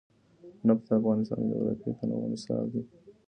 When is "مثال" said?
2.33-2.63